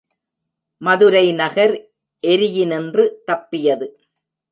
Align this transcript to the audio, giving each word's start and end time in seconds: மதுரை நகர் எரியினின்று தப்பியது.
மதுரை 0.81 1.31
நகர் 1.31 1.73
எரியினின்று 2.23 3.05
தப்பியது. 3.25 3.87